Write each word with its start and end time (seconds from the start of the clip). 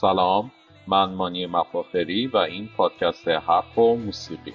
سلام 0.00 0.50
من 0.86 1.14
مانی 1.14 1.46
مفاخری 1.46 2.26
و 2.26 2.36
این 2.36 2.68
پادکست 2.76 3.28
حرف 3.28 3.78
و 3.78 3.96
موسیقی. 3.96 4.52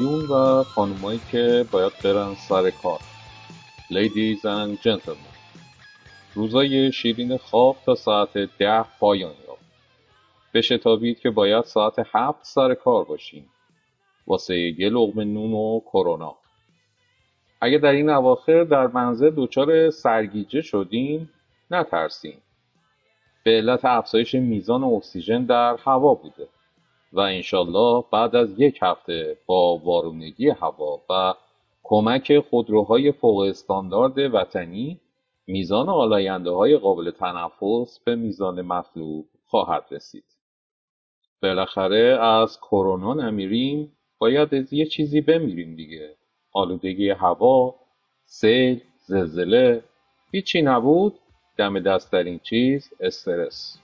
آقایون 0.00 0.24
و 0.24 0.62
خانومایی 0.62 1.20
که 1.30 1.66
باید 1.70 1.92
برن 2.04 2.34
سر 2.34 2.70
کار. 2.70 3.00
Ladies 3.90 4.40
and 4.44 4.82
Gentlemen 4.82 5.34
روزای 6.34 6.92
شیرین 6.92 7.36
خواب 7.36 7.76
تا 7.86 7.94
ساعت 7.94 8.38
ده 8.38 8.84
پایان 9.00 9.34
یافت. 9.48 9.64
بشتابید 10.54 11.20
که 11.20 11.30
باید 11.30 11.64
ساعت 11.64 11.94
هفت 12.12 12.38
سر 12.42 12.74
کار 12.74 13.04
باشیم. 13.04 13.50
واسه 14.26 14.58
یه 14.58 14.88
لغم 14.88 15.20
نون 15.20 15.52
و 15.52 15.80
کرونا. 15.80 16.36
اگه 17.60 17.78
در 17.78 17.92
این 17.92 18.10
اواخر 18.10 18.64
در 18.64 18.86
منزل 18.86 19.32
دچار 19.36 19.90
سرگیجه 19.90 20.60
شدیم 20.62 21.30
نترسیم. 21.70 22.38
به 23.44 23.50
علت 23.50 23.84
افزایش 23.84 24.34
میزان 24.34 24.84
اکسیژن 24.84 25.44
در 25.44 25.76
هوا 25.84 26.14
بوده. 26.14 26.48
و 27.12 27.20
انشالله 27.20 28.04
بعد 28.12 28.36
از 28.36 28.60
یک 28.60 28.78
هفته 28.82 29.38
با 29.46 29.76
وارونگی 29.76 30.48
هوا 30.48 31.00
و 31.10 31.34
کمک 31.82 32.38
خودروهای 32.38 33.12
فوق 33.12 33.38
استاندارد 33.38 34.18
وطنی 34.18 35.00
میزان 35.46 35.88
آلاینده 35.88 36.50
های 36.50 36.76
قابل 36.76 37.10
تنفس 37.10 38.00
به 38.04 38.16
میزان 38.16 38.62
مطلوب 38.62 39.26
خواهد 39.46 39.84
رسید. 39.90 40.24
بالاخره 41.42 42.18
از 42.22 42.60
کرونا 42.60 43.14
نمیریم 43.14 43.92
باید 44.18 44.54
از 44.54 44.72
یه 44.72 44.86
چیزی 44.86 45.20
بمیریم 45.20 45.76
دیگه. 45.76 46.16
آلودگی 46.52 47.10
هوا، 47.10 47.74
سیل، 48.24 48.80
زلزله، 49.06 49.82
هیچی 50.32 50.62
نبود 50.62 51.14
دم 51.56 51.80
دست 51.80 52.12
در 52.12 52.24
این 52.24 52.38
چیز 52.38 52.90
استرس. 53.00 53.78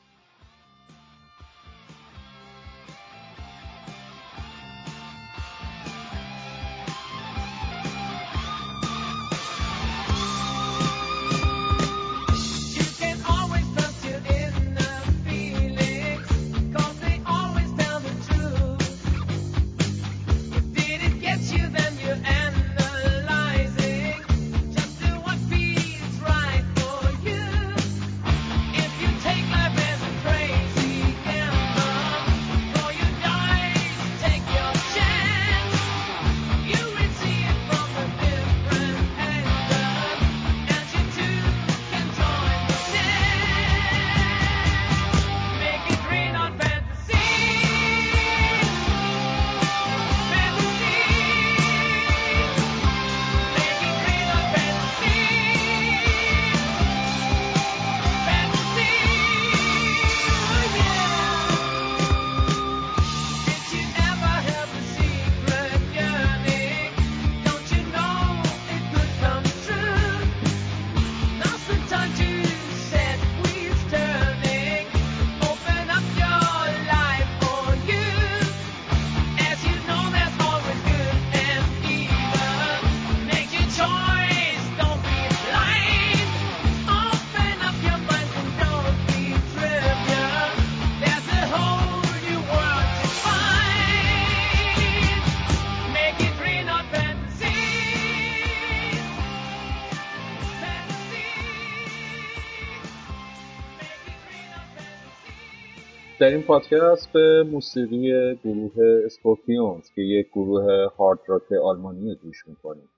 در 106.27 106.33
این 106.33 106.43
پادکست 106.43 107.13
به 107.13 107.43
موسیقی 107.53 108.35
گروه 108.45 108.73
اسکورپیونز 109.05 109.91
که 109.95 110.03
یک 110.03 110.27
گروه 110.31 110.65
هارد 110.99 111.19
راک 111.27 111.53
آلمانی 111.53 112.15
گوش 112.15 112.49
می‌کنیم. 112.49 112.89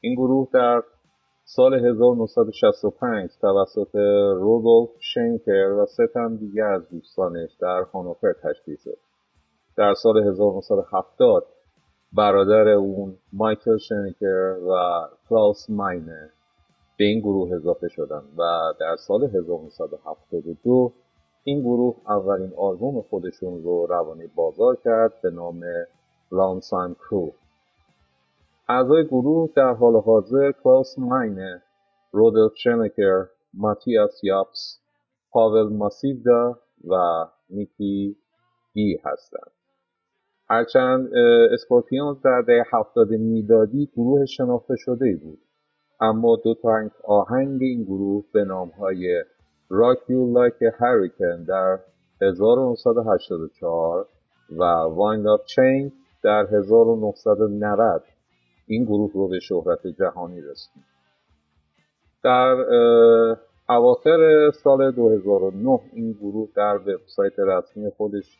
این 0.00 0.14
گروه 0.14 0.48
در 0.52 0.82
سال 1.44 1.74
1965 1.74 3.30
توسط 3.40 3.94
رودولف 4.34 4.90
شنکر 5.00 5.68
و 5.68 5.86
سه 5.86 6.06
تن 6.06 6.36
دیگر 6.36 6.64
از 6.64 6.88
دوستانش 6.90 7.50
در 7.60 7.82
هانوفر 7.92 8.32
تشکیل 8.32 8.76
شد. 8.76 8.98
در 9.76 9.94
سال 9.94 10.28
1970 10.28 11.46
برادر 12.12 12.68
اون 12.68 13.14
مایکل 13.32 13.78
شنکر 13.78 14.56
و 14.68 15.00
کلاوس 15.28 15.70
ماینه 15.70 16.30
به 16.98 17.04
این 17.04 17.20
گروه 17.20 17.56
اضافه 17.56 17.88
شدند 17.88 18.28
و 18.38 18.42
در 18.80 18.96
سال 18.96 19.24
1972 19.24 20.92
این 21.44 21.60
گروه 21.60 21.96
اولین 22.08 22.52
آلبوم 22.56 23.02
خودشون 23.02 23.62
رو 23.62 23.86
روانه 23.86 24.26
بازار 24.34 24.76
کرد 24.76 25.12
به 25.22 25.30
نام 25.30 25.60
لانسان 26.32 26.94
کرو 26.94 27.32
اعضای 28.68 29.06
گروه 29.06 29.50
در 29.56 29.72
حال 29.72 29.96
حاضر 29.96 30.52
کلاس 30.52 30.98
ماینه 30.98 31.62
رودلف 32.10 32.52
شنکر 32.56 33.24
ماتیاس 33.54 34.24
یاپس 34.24 34.78
پاول 35.30 35.72
ماسیودا 35.72 36.58
و 36.84 36.94
نیکی 37.50 38.16
گی 38.74 38.98
هستند. 39.04 39.52
هرچند 40.48 41.14
اسکورپیونز 41.52 42.22
در 42.24 42.40
دهه 42.40 42.64
هفتاد 42.72 43.10
میلادی 43.10 43.90
گروه 43.96 44.26
شناخته 44.26 44.74
شده 44.76 45.16
بود 45.22 45.38
اما 46.00 46.36
دو 46.44 46.54
تا 46.54 46.90
آهنگ 47.04 47.62
این 47.62 47.82
گروه 47.84 48.24
به 48.32 48.44
نامهای 48.44 49.22
Rock 49.22 49.41
You 49.72 50.26
Like 50.26 50.60
a 50.60 50.70
Hurricane 50.78 51.44
در 51.48 51.78
1984 52.20 54.08
و 54.50 54.64
وایند 54.64 55.26
آف 55.26 55.44
چین 55.44 55.92
در 56.22 56.46
1990 56.46 58.02
این 58.66 58.84
گروه 58.84 59.10
رو 59.14 59.28
به 59.28 59.40
شهرت 59.40 59.86
جهانی 59.86 60.40
رسوند. 60.40 60.84
در 62.24 62.64
اواخر 63.68 64.50
سال 64.50 64.90
2009 64.90 65.80
این 65.92 66.12
گروه 66.12 66.48
در 66.56 66.76
وبسایت 66.76 67.38
رسمی 67.38 67.90
خودش 67.90 68.38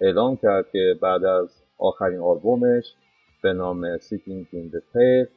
اعلام 0.00 0.36
کرد 0.36 0.70
که 0.72 0.94
بعد 1.02 1.24
از 1.24 1.48
آخرین 1.78 2.20
آلبومش 2.20 2.94
به 3.42 3.52
نام 3.52 3.98
Sting 3.98 4.46
in 4.52 4.70
the 4.70 5.28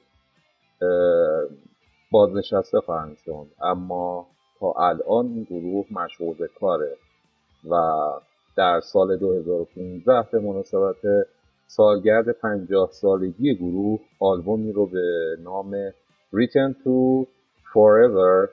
بازنشسته 2.12 2.80
خواهند 2.80 3.18
شد. 3.18 3.48
اما 3.62 4.28
تا 4.60 4.72
الان 4.78 5.26
این 5.26 5.44
گروه 5.44 5.86
مشغول 5.92 6.38
به 6.38 6.50
کاره 6.60 6.98
و 7.70 7.76
در 8.58 8.80
سال 8.80 9.18
2015 9.18 10.28
به 10.32 10.40
مناسبت 10.40 11.28
سالگرد 11.68 12.32
50 12.32 12.90
سالگی 12.92 13.56
گروه 13.56 14.00
آلبومی 14.20 14.72
رو 14.72 14.86
به 14.86 15.38
نام 15.44 15.90
Return 16.34 16.74
to 16.84 17.26
Forever 17.74 18.50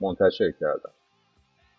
منتشر 0.00 0.50
کردن. 0.60 0.90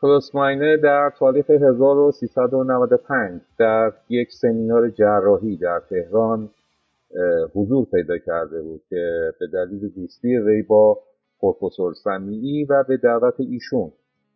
کلاوس 0.01 0.35
ماینه 0.35 0.75
در 0.75 1.11
تاریخ 1.19 1.49
1395 1.49 3.41
در 3.59 3.91
یک 4.09 4.31
سمینار 4.31 4.89
جراحی 4.89 5.57
در 5.57 5.81
تهران 5.89 6.49
حضور 7.55 7.85
پیدا 7.85 8.17
کرده 8.17 8.61
بود 8.61 8.81
که 8.89 9.33
به 9.39 9.47
دلیل 9.47 9.89
دوستی 9.89 10.37
وی 10.37 10.61
با 10.61 10.99
پروفسور 11.41 11.93
سمیعی 11.93 12.65
و 12.65 12.83
به 12.87 12.97
دعوت 12.97 13.39
ایشون 13.39 13.91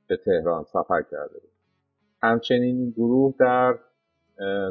به 0.08 0.18
تهران 0.18 0.64
سفر 0.64 1.02
کرده 1.12 1.40
بود. 1.40 1.52
همچنین 2.22 2.78
این 2.78 2.90
گروه 2.92 3.34
در 3.40 3.76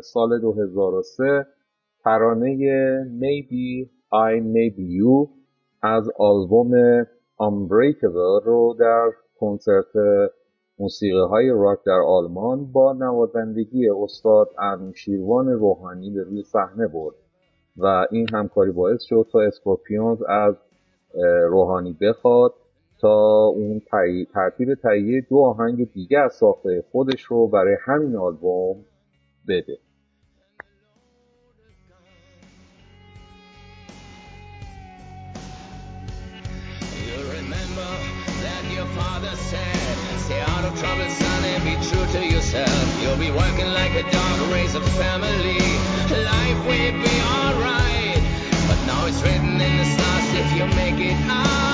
سال 0.03 0.41
2003 0.41 1.47
ترانه 2.05 2.57
Maybe 3.05 3.89
I 4.13 4.41
Maybe 4.41 5.01
You 5.01 5.29
از 5.83 6.11
آلبوم 6.19 7.03
Unbreakable 7.41 8.45
رو 8.45 8.77
در 8.81 9.11
کنسرت 9.41 9.87
موسیقی 10.79 11.21
های 11.31 11.51
راک 11.51 11.79
در 11.87 12.01
آلمان 12.07 12.73
با 12.73 12.93
نوازندگی 12.93 13.91
استاد 13.91 14.49
شیروان 14.95 15.49
روحانی 15.49 16.11
به 16.11 16.23
روی 16.23 16.43
صحنه 16.43 16.87
برد 16.89 17.15
و 17.77 18.07
این 18.11 18.27
همکاری 18.33 18.71
باعث 18.71 19.03
شد 19.03 19.27
تا 19.33 19.41
اسکورپیونز 19.41 20.23
از 20.23 20.55
روحانی 21.51 21.97
بخواد 22.01 22.55
تا 23.01 23.45
اون 23.45 23.83
ترتیب 24.35 24.75
تهیه 24.75 25.27
دو 25.31 25.39
آهنگ 25.39 25.93
دیگه 25.93 26.19
از 26.19 26.35
ساخته 26.35 26.85
خودش 26.93 27.23
رو 27.23 27.49
برای 27.49 27.77
همین 27.85 28.17
آلبوم 28.17 28.85
بده. 29.49 29.79
Now 48.87 49.07
it's 49.07 49.23
written 49.23 49.61
in 49.61 49.77
the 49.79 49.85
stars 49.85 50.24
if 50.37 50.53
you 50.57 50.67
make 50.75 50.99
it 50.99 51.17
out 51.31 51.74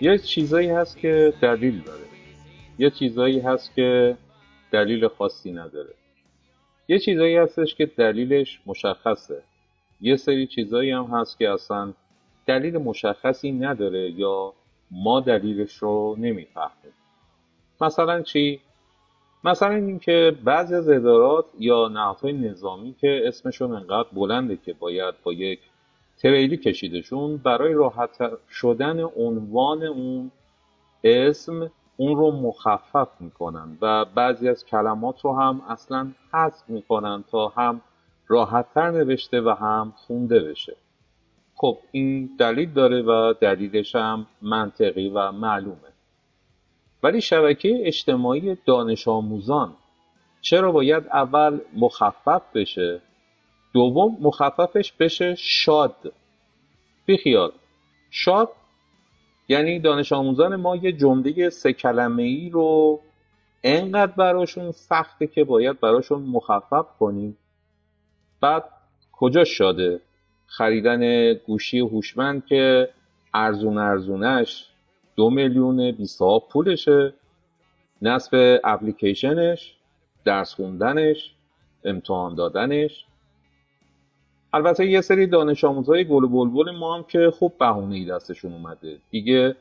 یه 0.00 0.18
چیزایی 0.18 0.68
هست 0.68 0.98
که 0.98 1.34
دلیل 1.40 1.80
داره. 1.80 2.04
یه 2.78 2.90
چیزایی 2.90 3.40
هست 3.40 3.74
که 3.74 4.16
دلیل 4.70 5.08
خاصی 5.08 5.52
نداره. 5.52 5.94
یه 6.88 6.98
چیزایی 6.98 7.36
هستش 7.36 7.74
که 7.74 7.86
دلیلش 7.86 8.60
مشخصه. 8.66 9.42
یه 10.00 10.16
سری 10.16 10.46
چیزایی 10.46 10.90
هم 10.90 11.04
هست 11.04 11.38
که 11.38 11.50
اصلا 11.50 11.92
دلیل 12.46 12.78
مشخصی 12.78 13.52
نداره 13.52 14.10
یا 14.10 14.52
ما 14.90 15.20
دلیلش 15.20 15.74
رو 15.76 16.16
نمی‌فهمیم. 16.18 16.92
مثلا 17.80 18.22
چی؟ 18.22 18.60
مثلا 19.44 19.74
اینکه 19.74 20.36
بعضی 20.44 20.74
از 20.74 20.88
ادارات 20.88 21.44
یا 21.58 21.88
نهادهای 21.88 22.32
نظامی 22.32 22.94
که 23.00 23.22
اسمشون 23.24 23.72
انقدر 23.72 24.08
بلنده 24.12 24.56
که 24.56 24.72
باید 24.72 25.14
با 25.22 25.32
یک 25.32 25.60
تریلی 26.16 26.56
کشیدشون 26.56 27.36
برای 27.36 27.72
راحت 27.72 28.10
شدن 28.50 29.00
عنوان 29.16 29.82
اون 29.82 30.30
اسم 31.04 31.70
اون 31.96 32.16
رو 32.16 32.30
مخفف 32.30 33.08
می‌کنن 33.20 33.78
و 33.82 34.04
بعضی 34.04 34.48
از 34.48 34.64
کلمات 34.64 35.20
رو 35.20 35.36
هم 35.36 35.62
اصلا 35.68 36.12
حذف 36.32 36.68
می‌کنن 36.68 37.24
تا 37.30 37.48
هم 37.48 37.80
راحتتر 38.28 38.90
نوشته 38.90 39.40
و 39.40 39.48
هم 39.48 39.92
خونده 39.96 40.40
بشه. 40.40 40.76
خب 41.54 41.78
این 41.92 42.30
دلیل 42.38 42.72
داره 42.72 43.02
و 43.02 43.34
دلیلش 43.40 43.94
هم 43.96 44.26
منطقی 44.42 45.08
و 45.08 45.32
معلومه. 45.32 45.93
ولی 47.04 47.20
شبکه 47.20 47.82
اجتماعی 47.84 48.56
دانش 48.66 49.08
آموزان 49.08 49.74
چرا 50.40 50.72
باید 50.72 51.06
اول 51.06 51.60
مخفف 51.76 52.42
بشه؟ 52.54 53.00
دوم 53.72 54.16
مخففش 54.20 54.92
بشه 54.92 55.34
شاد. 55.38 56.12
بیخیال. 57.06 57.52
شاد 58.10 58.48
یعنی 59.48 59.80
دانش 59.80 60.12
آموزان 60.12 60.56
ما 60.56 60.76
یه 60.76 60.92
جمله 60.92 61.50
سه 61.50 61.72
کلمه 61.72 62.22
ای 62.22 62.50
رو 62.50 63.00
انقدر 63.62 64.12
براشون 64.12 64.72
سخته 64.72 65.26
که 65.26 65.44
باید 65.44 65.80
براشون 65.80 66.22
مخفف 66.22 66.86
کنیم. 66.98 67.38
بعد 68.40 68.64
کجا 69.12 69.44
شاده؟ 69.44 70.00
خریدن 70.46 71.34
گوشی 71.34 71.78
هوشمند 71.78 72.46
که 72.46 72.88
ارزون 73.34 73.78
ارزونش. 73.78 74.73
دو 75.16 75.30
میلیون 75.30 75.92
بیست 75.92 76.22
پولشه. 76.52 77.14
نصب 78.02 78.60
اپلیکیشنش 78.64 79.74
درس 80.24 80.54
خوندنش 80.54 81.34
امتحان 81.84 82.34
دادنش. 82.34 83.04
البته 84.52 84.86
یه 84.86 85.00
سری 85.00 85.26
دانش 85.26 85.64
آموزای 85.64 86.04
گل 86.04 86.26
بلبل 86.26 86.70
ما 86.70 86.96
هم 86.96 87.02
که 87.02 87.30
خوب 87.38 87.58
بهونه 87.58 87.94
ای 87.94 88.04
دستشون 88.04 88.52
اومده. 88.52 88.98
دیگه 89.10 89.56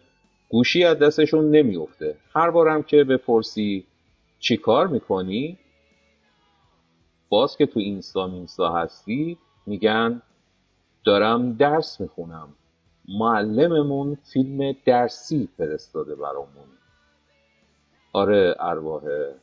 گوشی 0.50 0.83
از 0.83 1.00
دستشون 1.00 1.51
نمیفته 1.51 2.17
هر 2.36 2.51
بارم 2.51 2.83
که 2.83 3.03
بپرسی 3.03 3.86
چی 4.39 4.57
کار 4.57 4.88
می‌کنی 4.88 5.57
باز 7.29 7.57
که 7.57 7.65
تو 7.65 7.79
اینستا 7.79 8.27
مینستا 8.27 8.74
هستی 8.74 9.38
میگن 9.65 10.22
دارم 11.05 11.53
درس 11.53 12.01
می‌خونم. 12.01 12.48
معلممون 13.10 14.17
فیلم 14.33 14.75
درسی 14.86 15.50
فرستاده 15.57 16.15
برامون. 16.15 16.65
آره 18.13 18.55
ارواحه 18.60 19.36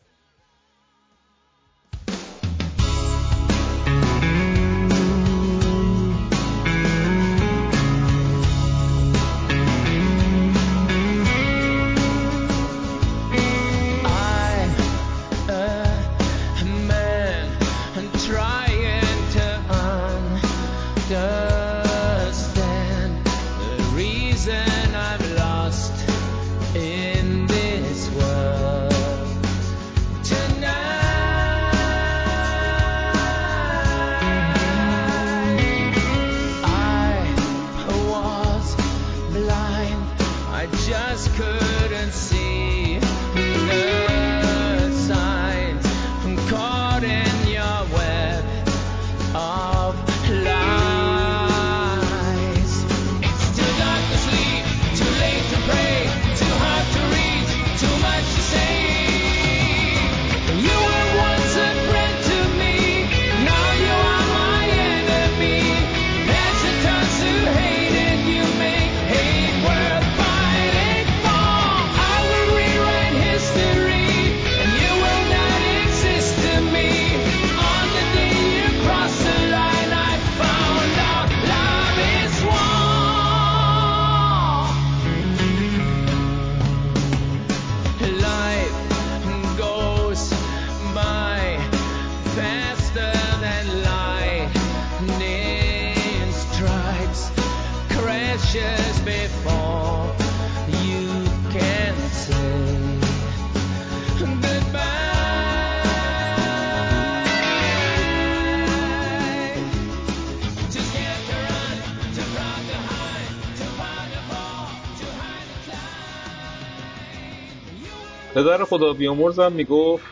پدر 118.35 118.65
خدا 118.65 118.93
بیامرزم 118.93 119.53
می‌گفت 119.53 120.05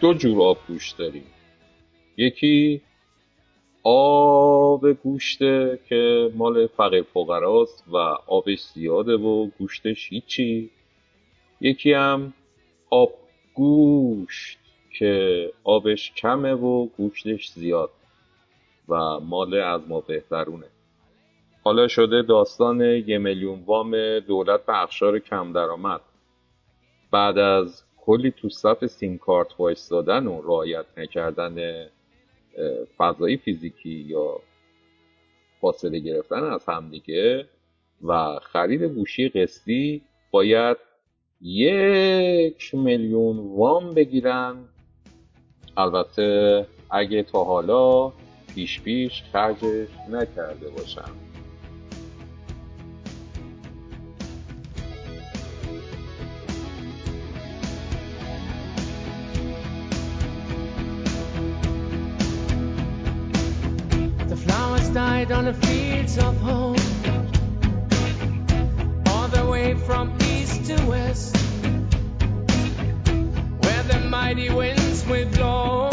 دو 0.00 0.14
جور 0.14 0.42
آب 0.42 0.58
گوش 0.68 0.90
داریم. 0.90 1.26
یکی 2.16 2.80
آب 3.88 4.92
گوشته 4.92 5.78
که 5.88 6.30
مال 6.34 6.66
فقیر 6.66 7.02
فقراست 7.02 7.84
و 7.92 7.96
آبش 8.26 8.60
زیاده 8.60 9.16
و 9.16 9.46
گوشتش 9.58 10.08
هیچی. 10.12 10.70
یکی 11.60 11.92
هم 11.92 12.32
آب 12.90 13.10
گوشت 13.54 14.58
که 14.98 15.52
آبش 15.64 16.12
کمه 16.12 16.52
و 16.52 16.86
گوشتش 16.86 17.50
زیاد 17.50 17.90
و 18.88 19.20
مال 19.20 19.54
از 19.54 19.80
ما 19.88 20.00
بهترونه. 20.00 20.66
حالا 21.64 21.88
شده 21.88 22.22
داستان 22.22 22.80
یه 22.80 23.18
میلیون 23.18 23.62
وام 23.66 24.18
دولت 24.18 24.66
به 24.66 24.82
اخشار 24.82 25.18
کم 25.18 25.52
درآمد. 25.52 26.00
بعد 27.10 27.38
از 27.38 27.84
کلی 27.96 28.30
تو 28.30 28.48
صف 28.48 28.86
سیم 28.86 29.18
کارت 29.18 29.60
وایستادن 29.60 30.26
و 30.26 30.42
رعایت 30.42 30.86
نکردن 30.96 31.86
فضای 32.98 33.36
فیزیکی 33.36 33.90
یا 34.08 34.40
فاصله 35.60 35.98
گرفتن 35.98 36.44
از 36.44 36.64
همدیگه 36.68 37.46
و 38.02 38.38
خرید 38.42 38.82
گوشی 38.82 39.28
قسطی 39.28 40.02
باید 40.30 40.76
یک 41.40 42.74
میلیون 42.74 43.36
وام 43.56 43.94
بگیرن. 43.94 44.56
البته 45.76 46.66
اگه 46.90 47.22
تا 47.22 47.44
حالا 47.44 48.12
پیش 48.54 48.80
پیش 48.80 49.22
خرجش 49.32 49.88
نکرده 50.10 50.70
باشم 50.70 51.25
on 65.30 65.44
the 65.46 65.54
fields 65.54 66.18
of 66.18 66.36
home, 66.36 66.76
all 69.06 69.28
the 69.28 69.44
way 69.50 69.74
from 69.74 70.16
east 70.22 70.66
to 70.66 70.86
west, 70.86 71.36
where 73.62 73.82
the 73.84 74.00
mighty 74.08 74.50
winds 74.50 75.04
will 75.06 75.28
blow. 75.30 75.90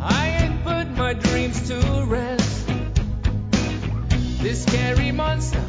I 0.00 0.26
had 0.26 0.62
put 0.62 0.96
my 0.96 1.14
dreams 1.14 1.68
to 1.68 2.04
rest. 2.06 2.68
This 4.42 4.64
scary 4.64 5.10
monster 5.12 5.64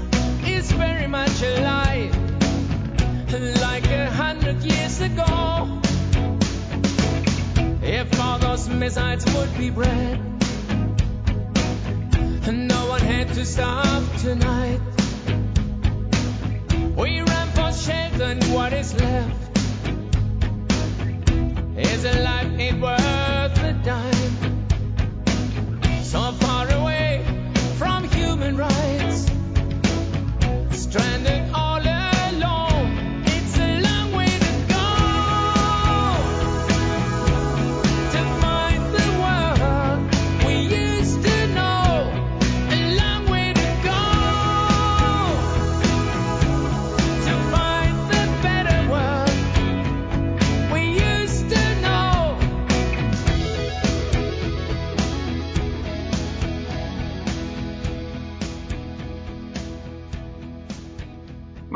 is 0.45 0.69
very 0.71 1.07
much 1.07 1.41
alive, 1.43 2.13
like 3.61 3.87
a 3.89 4.11
hundred 4.11 4.63
years 4.63 4.99
ago. 4.99 5.79
If 7.81 8.19
all 8.19 8.37
those 8.39 8.67
missiles 8.67 9.25
would 9.33 9.57
be 9.57 9.69
bred 9.69 10.36
no 12.51 12.87
one 12.87 13.01
had 13.01 13.27
to 13.33 13.45
stop 13.45 14.03
tonight. 14.17 14.79
We 16.95 17.21
ran 17.21 17.47
for 17.51 17.73
shelter, 17.73 18.23
and 18.23 18.43
what 18.53 18.71
is 18.73 18.93
left 18.93 19.57
is 21.77 22.05
a 22.05 22.19
life 22.21 22.59
ain't 22.59 22.81
worth 22.81 23.63
a 23.63 23.73
dime. 23.83 24.65
So 26.03 26.31
far 26.31 26.71
away 26.71 27.25
from 27.77 28.07
human 28.09 28.55
rights, 28.55 29.29
stranded 30.71 31.36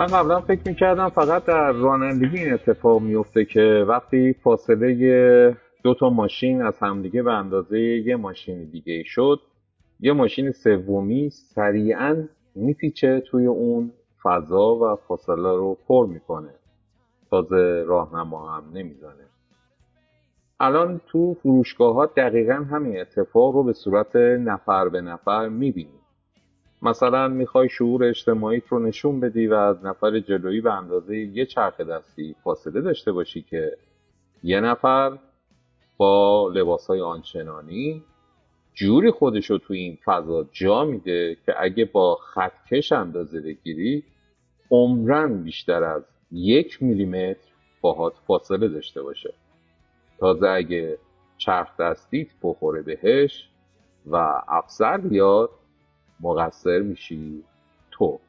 من 0.01 0.07
قبلا 0.07 0.41
فکر 0.41 0.61
می‌کردم 0.65 1.09
فقط 1.09 1.45
در 1.45 1.71
رانندگی 1.71 2.37
این 2.37 2.53
اتفاق 2.53 3.01
میفته 3.01 3.45
که 3.45 3.85
وقتی 3.87 4.33
فاصله 4.33 5.57
دو 5.83 5.93
تا 5.93 6.09
ماشین 6.09 6.61
از 6.61 6.79
همدیگه 6.79 7.23
به 7.23 7.33
اندازه 7.33 7.79
یه 7.79 8.15
ماشین 8.15 8.69
دیگه 8.69 9.03
شد 9.03 9.39
یه 9.99 10.13
ماشین 10.13 10.51
سومی 10.51 11.29
سریعا 11.29 12.27
میپیچه 12.55 13.19
توی 13.19 13.45
اون 13.45 13.91
فضا 14.23 14.75
و 14.75 14.95
فاصله 15.07 15.55
رو 15.55 15.77
پر 15.87 16.05
می‌کنه. 16.05 16.53
تازه 17.29 17.83
راهنما 17.87 18.51
هم 18.51 18.63
نمی‌زنه. 18.73 19.27
الان 20.59 21.01
تو 21.07 21.33
فروشگاه 21.33 21.95
ها 21.95 22.05
دقیقا 22.05 22.53
همین 22.53 23.01
اتفاق 23.01 23.55
رو 23.55 23.63
به 23.63 23.73
صورت 23.73 24.15
نفر 24.15 24.89
به 24.89 25.01
نفر 25.01 25.49
می‌بینیم. 25.49 26.00
مثلا 26.81 27.27
می‌خوای 27.27 27.69
شعور 27.69 28.03
اجتماعیت 28.03 28.67
رو 28.67 28.79
نشون 28.79 29.19
بدی 29.19 29.47
و 29.47 29.53
از 29.53 29.85
نفر 29.85 30.19
جلویی 30.19 30.61
به 30.61 30.73
اندازه 30.73 31.17
یه 31.17 31.45
چرخ 31.45 31.81
دستی 31.81 32.35
فاصله 32.43 32.81
داشته 32.81 33.11
باشی 33.11 33.41
که 33.41 33.77
یه 34.43 34.59
نفر 34.59 35.17
با 35.97 36.47
لباس 36.53 36.87
های 36.87 37.01
آنچنانی 37.01 38.03
جوری 38.73 39.11
خودش 39.11 39.49
رو 39.49 39.57
توی 39.57 39.77
این 39.79 39.97
فضا 40.05 40.47
جا 40.51 40.85
میده 40.85 41.37
که 41.45 41.53
اگه 41.57 41.85
با 41.85 42.15
خطکش 42.15 42.91
اندازه 42.91 43.41
بگیری 43.41 44.03
عمرن 44.71 45.43
بیشتر 45.43 45.83
از 45.83 46.03
یک 46.31 46.83
میلیمتر 46.83 47.51
باهات 47.81 48.13
فاصله 48.27 48.67
داشته 48.67 49.01
باشه. 49.01 49.33
تازه 50.19 50.47
اگه 50.47 50.97
چرخ 51.37 51.77
دستیت 51.77 52.27
بخوره 52.43 52.81
بهش 52.81 53.49
و 54.07 54.41
افسر 54.47 54.97
بیاد 54.97 55.49
مقصر 56.21 56.79
میشی. 56.79 57.43
تو. 57.91 58.19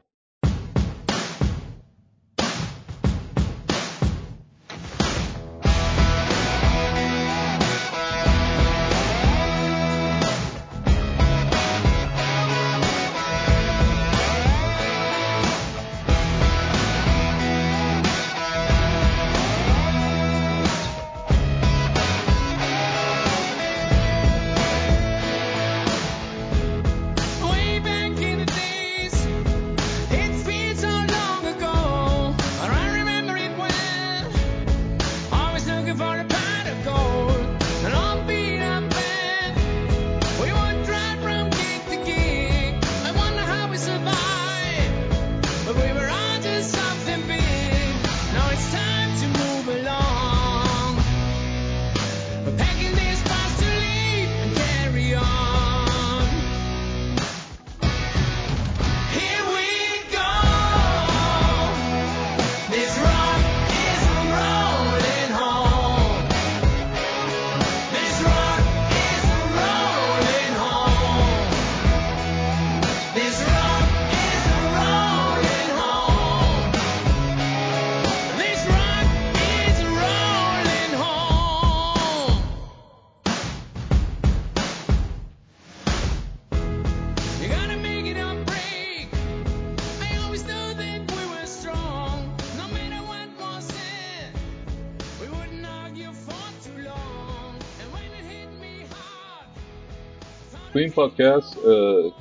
تو 100.73 100.79
این 100.79 100.91
پادکست 100.91 101.59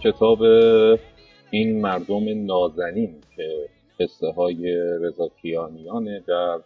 کتاب 0.03 0.41
این 1.51 1.81
مردم 1.81 2.45
نازنین 2.45 3.15
که 3.35 3.69
قصه 3.99 4.31
های 4.31 4.73
رضاکیانیانه 5.01 6.23
در 6.27 6.59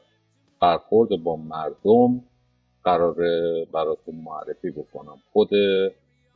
برخورد 0.61 1.09
با 1.23 1.35
مردم 1.35 2.21
قرار 2.83 3.15
براتون 3.73 4.15
معرفی 4.15 4.71
بکنم. 4.71 5.17
خود 5.33 5.49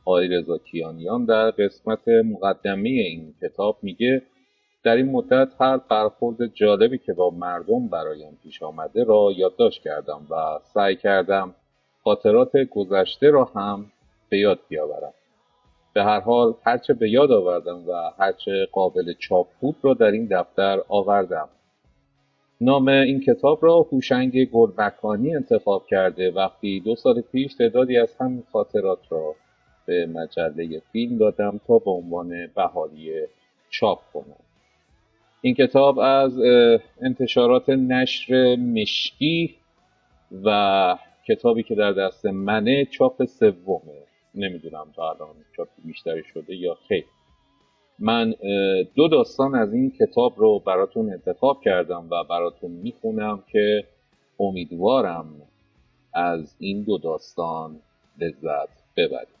آقای 0.04 0.28
رضاکیانیان 0.28 1.24
در 1.24 1.50
قسمت 1.50 2.08
مقدمه 2.08 2.88
این 2.88 3.34
کتاب 3.42 3.78
میگه 3.82 4.22
در 4.84 4.96
این 4.96 5.10
مدت 5.10 5.48
هر 5.60 5.76
برخورد 5.76 6.54
جالبی 6.54 6.98
که 6.98 7.12
با 7.12 7.30
مردم 7.30 7.88
برایم 7.88 8.38
پیش 8.42 8.62
آمده 8.62 9.04
را 9.04 9.32
یادداشت 9.36 9.82
کردم 9.82 10.26
و 10.30 10.58
سعی 10.74 10.96
کردم 10.96 11.54
خاطرات 12.04 12.56
گذشته 12.56 13.30
را 13.30 13.44
هم 13.44 13.86
به 14.28 14.38
یاد 14.38 14.58
بیاورم. 14.68 15.12
به 16.00 16.06
هر 16.06 16.20
حال 16.20 16.54
هرچه 16.66 16.94
به 16.94 17.10
یاد 17.10 17.32
آوردم 17.32 17.88
و 17.88 17.92
هرچه 18.18 18.68
قابل 18.72 19.12
چاپ 19.18 19.46
بود 19.60 19.76
را 19.82 19.94
در 19.94 20.10
این 20.10 20.26
دفتر 20.30 20.78
آوردم. 20.88 21.48
نام 22.60 22.88
این 22.88 23.20
کتاب 23.20 23.58
را 23.62 23.86
هوشنگ 23.92 24.50
گلبکانی 24.50 25.34
انتخاب 25.34 25.86
کرده 25.86 26.30
وقتی 26.30 26.80
دو 26.80 26.96
سال 26.96 27.20
پیش 27.20 27.54
تعدادی 27.54 27.98
از 27.98 28.16
همین 28.20 28.42
خاطرات 28.52 28.98
را 29.10 29.34
به 29.86 30.06
مجله 30.06 30.82
فیلم 30.92 31.18
دادم 31.18 31.60
تا 31.66 31.78
به 31.78 31.90
عنوان 31.90 32.46
بهاری 32.54 33.26
چاپ 33.70 33.98
کنم. 34.12 34.44
این 35.40 35.54
کتاب 35.54 35.98
از 35.98 36.38
انتشارات 37.00 37.68
نشر 37.68 38.56
مشکی 38.56 39.54
و 40.44 40.96
کتابی 41.28 41.62
که 41.62 41.74
در 41.74 41.92
دست 41.92 42.26
منه 42.26 42.84
چاپ 42.84 43.24
سومه. 43.24 44.09
نمی‌دونم 44.34 44.92
تا 44.96 45.10
الان 45.10 45.36
چاپ 45.56 45.68
بیشتری 45.84 46.22
شده 46.24 46.56
یا 46.56 46.74
خیر. 46.88 47.04
من 47.98 48.34
دو 48.94 49.08
داستان 49.08 49.54
از 49.54 49.72
این 49.74 49.90
کتاب 49.90 50.34
رو 50.36 50.58
براتون 50.58 51.12
انتخاب 51.12 51.60
کردم 51.64 52.08
و 52.10 52.24
براتون 52.24 52.70
می‌خونم 52.70 53.44
که 53.52 53.84
امیدوارم 54.40 55.42
از 56.14 56.56
این 56.58 56.82
دو 56.82 56.98
داستان 56.98 57.80
لذت 58.18 58.68
ببرید. 58.96 59.39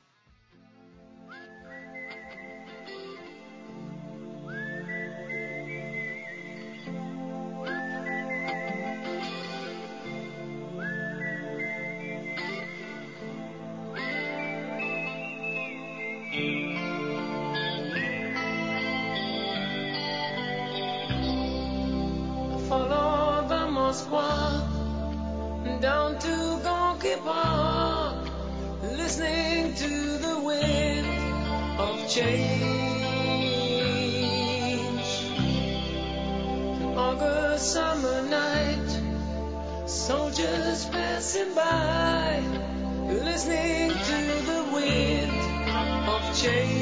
listening 43.32 43.90
to 43.90 44.42
the 44.50 44.74
wind 44.74 45.30
of 46.08 46.36
change. 46.36 46.79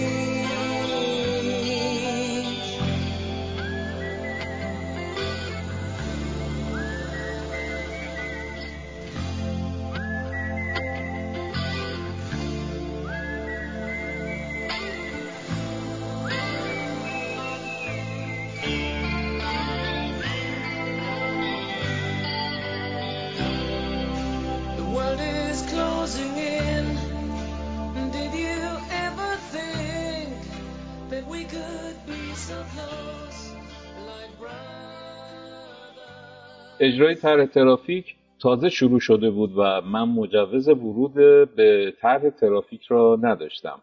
اجرای 36.89 37.15
طرح 37.15 37.47
ترافیک 37.47 38.17
تازه 38.39 38.69
شروع 38.69 39.01
شده 39.01 39.31
بود 39.31 39.53
و 39.57 39.81
من 39.81 40.09
مجوز 40.09 40.69
ورود 40.69 41.15
به 41.55 41.95
طرح 42.01 42.31
ترافیک 42.31 42.85
را 42.85 43.19
نداشتم. 43.23 43.81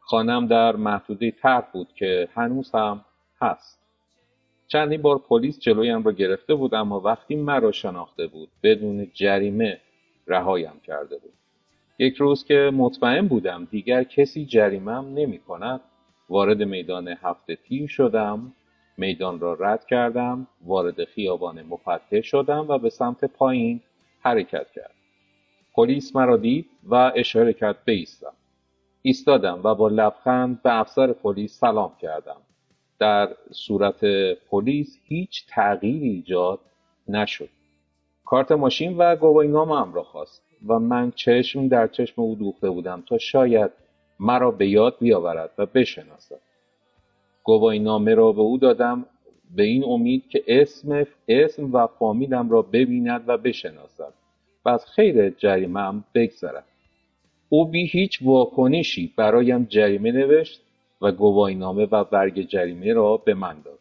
خانم 0.00 0.46
در 0.46 0.76
محدوده 0.76 1.30
تر 1.30 1.64
بود 1.72 1.88
که 1.94 2.28
هنوز 2.34 2.70
هم 2.74 3.04
هست. 3.40 3.80
چندین 4.66 5.02
بار 5.02 5.18
پلیس 5.18 5.60
جلویم 5.60 6.02
را 6.02 6.12
گرفته 6.12 6.54
بود 6.54 6.74
اما 6.74 7.00
وقتی 7.00 7.36
مرا 7.36 7.72
شناخته 7.72 8.26
بود 8.26 8.48
بدون 8.62 9.10
جریمه 9.14 9.80
رهایم 10.26 10.80
کرده 10.86 11.18
بود. 11.18 11.32
یک 11.98 12.16
روز 12.16 12.44
که 12.44 12.70
مطمئن 12.74 13.28
بودم 13.28 13.68
دیگر 13.70 14.04
کسی 14.04 14.46
جریمم 14.46 15.14
نمی 15.14 15.38
کند 15.38 15.80
وارد 16.28 16.62
میدان 16.62 17.08
هفته 17.08 17.56
تیر 17.56 17.86
شدم 17.86 18.52
میدان 18.96 19.40
را 19.40 19.54
رد 19.54 19.86
کردم 19.86 20.46
وارد 20.64 21.04
خیابان 21.04 21.62
مفتح 21.62 22.20
شدم 22.20 22.66
و 22.68 22.78
به 22.78 22.90
سمت 22.90 23.24
پایین 23.24 23.80
حرکت 24.20 24.70
کرد. 24.70 24.94
پلیس 25.74 26.16
مرا 26.16 26.36
دید 26.36 26.66
و 26.84 27.12
اشاره 27.16 27.52
کرد 27.52 27.84
بایستم 27.86 28.32
ایستادم 29.02 29.60
و 29.64 29.74
با 29.74 29.88
لبخند 29.88 30.62
به 30.62 30.80
افسر 30.80 31.12
پلیس 31.12 31.58
سلام 31.58 31.92
کردم. 32.00 32.40
در 32.98 33.36
صورت 33.52 34.04
پلیس 34.50 34.98
هیچ 35.04 35.46
تغییری 35.48 36.08
ایجاد 36.08 36.60
نشد. 37.08 37.48
کارت 38.24 38.52
ماشین 38.52 38.96
و 38.96 39.16
گواهینامه 39.16 39.94
را 39.94 40.02
خواست 40.02 40.42
و 40.66 40.78
من 40.78 41.10
چشم 41.10 41.68
در 41.68 41.86
چشم 41.86 42.22
او 42.22 42.34
دوخته 42.34 42.70
بودم 42.70 43.02
تا 43.08 43.18
شاید 43.18 43.70
مرا 44.20 44.50
به 44.50 44.68
یاد 44.68 44.96
بیاورد 45.00 45.50
و 45.58 45.66
بشناسد. 45.66 46.40
گواهینامه 47.44 48.14
را 48.14 48.32
به 48.32 48.40
او 48.40 48.58
دادم 48.58 49.06
به 49.56 49.62
این 49.62 49.84
امید 49.84 50.28
که 50.28 50.44
اسم 50.46 51.06
اسم 51.28 51.72
و 51.72 51.86
فامیلم 51.86 52.50
را 52.50 52.62
ببیند 52.62 53.24
و 53.26 53.38
بشناسد. 53.38 54.12
و 54.64 54.68
از 54.68 54.86
خیر 54.86 55.30
جریمه 55.30 56.04
بگذرد. 56.14 56.64
او 57.48 57.70
بی 57.70 57.86
هیچ 57.86 58.18
واکنشی 58.22 59.12
برایم 59.16 59.66
جریمه 59.70 60.12
نوشت 60.12 60.60
و 61.02 61.12
گواهینامه 61.12 61.88
و 61.90 62.04
برگ 62.04 62.42
جریمه 62.48 62.92
را 62.92 63.16
به 63.16 63.34
من 63.34 63.56
داد. 63.64 63.78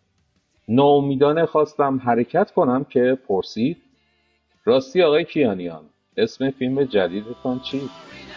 ناامیدانه 0.68 1.46
خواستم 1.46 1.98
حرکت 1.98 2.52
کنم 2.52 2.84
که 2.84 3.18
پرسید 3.28 3.78
راستی 4.66 5.02
آقای 5.02 5.26
کیانیان 5.26 5.84
اسم 6.18 6.50
فیلم 6.50 6.84
جدیدتان 6.84 7.60
چیست 7.60 8.33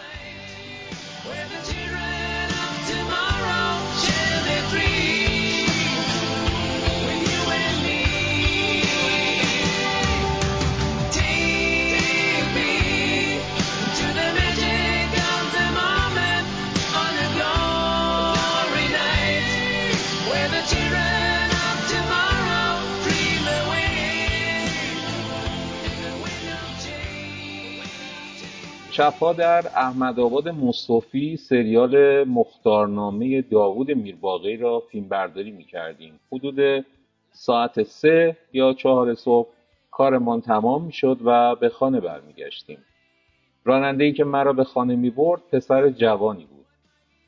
شبها 28.97 29.33
در 29.33 29.67
احمدآباد 29.67 30.49
مصطفی 30.49 31.37
سریال 31.37 32.25
مختارنامه 32.25 33.43
داوود 33.43 33.91
میرباقی 33.91 34.57
را 34.57 34.81
فیلمبرداری 34.81 35.51
می‌کردیم. 35.51 36.21
حدود 36.33 36.87
ساعت 37.33 37.83
سه 37.83 38.37
یا 38.53 38.73
چهار 38.73 39.15
صبح 39.15 39.49
کارمان 39.91 40.41
تمام 40.41 40.85
می‌شد 40.85 41.19
و 41.25 41.55
به 41.55 41.69
خانه 41.69 42.01
برمیگشتیم. 42.01 42.79
رانندهای 43.65 44.13
که 44.13 44.25
مرا 44.25 44.53
به 44.53 44.65
خانه 44.65 44.97
می‌برد 44.97 45.41
پسر 45.53 45.89
جوانی 45.89 46.45
بود. 46.45 46.67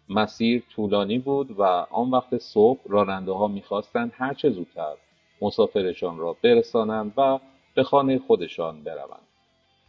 مسیر 0.08 0.62
طولانی 0.74 1.18
بود 1.18 1.50
و 1.58 1.62
آن 1.90 2.10
وقت 2.10 2.38
صبح 2.38 2.80
راننده 2.86 3.32
ها 3.32 3.48
می‌خواستند 3.48 4.12
هرچه 4.14 4.50
زودتر 4.50 4.94
مسافرشان 5.42 6.18
را 6.18 6.36
برسانند 6.42 7.12
و 7.16 7.38
به 7.74 7.82
خانه 7.82 8.18
خودشان 8.18 8.82
بروند. 8.84 9.28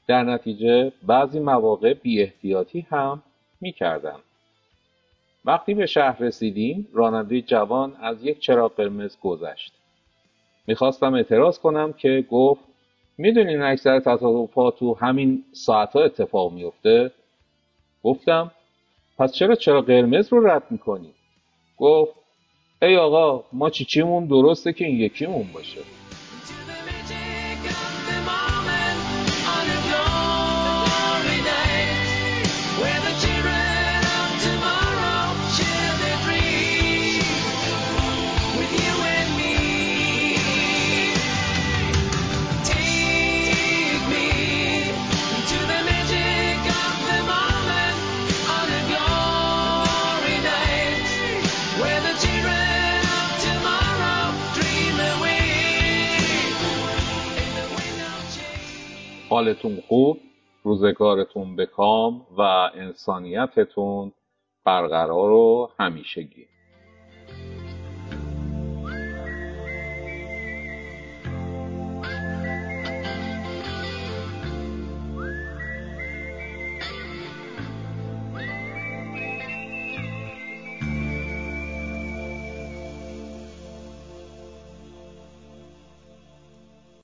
در 0.10 0.24
نتیجه 0.24 0.91
بعضی 1.08 1.39
مواقع 1.39 1.93
بی 1.93 2.22
احتیاطی 2.22 2.88
هم 2.91 3.24
می 3.62 3.72
کردن. 3.72 4.15
وقتی 5.45 5.74
به 5.74 5.86
شهر 5.86 6.19
رسیدیم 6.19 6.88
راننده 6.93 7.41
جوان 7.41 7.95
از 8.02 8.24
یک 8.24 8.39
چراغ 8.39 8.76
قرمز 8.76 9.17
گذشت. 9.22 9.74
می‌خواستم 10.67 11.13
اعتراض 11.13 11.60
کنم 11.60 11.93
که 11.93 12.26
گفت 12.32 12.62
می‌دونین 13.17 13.62
اکثر 13.62 14.00
تصادفات 14.00 14.80
تو 14.80 14.93
همین 14.93 15.43
ساعت 15.52 15.93
ها 15.93 16.04
اتفاق 16.04 16.54
میفته؟ 16.54 17.12
گفتم 18.04 18.52
پس 19.17 19.34
چرا 19.34 19.56
چرا 19.56 19.82
قرمز 19.82 20.34
رو 20.34 20.48
رد 20.48 20.63
می‌کنی؟ 20.69 21.13
گفت 21.78 22.13
ای 22.82 22.98
آقا 22.98 23.43
ما 23.54 23.69
چیچیمون 23.69 24.26
درسته 24.26 24.74
که 24.74 24.86
این 24.86 25.00
یکیمون 25.00 25.48
باشه 25.54 25.82
حالتون 59.39 59.82
خوب 59.88 60.19
روزگارتون 60.63 61.56
به 61.56 61.65
کام 61.65 62.25
و 62.38 62.41
انسانیتتون 62.75 64.12
برقرار 64.65 65.32
و 65.32 65.71
همیشگی. 65.80 66.47